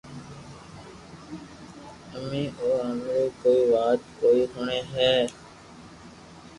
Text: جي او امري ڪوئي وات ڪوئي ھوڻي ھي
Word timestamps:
جي 2.29 2.41
او 2.61 2.69
امري 2.87 3.23
ڪوئي 3.41 3.61
وات 3.73 3.99
ڪوئي 4.19 4.41
ھوڻي 4.53 4.79
ھي 4.93 5.11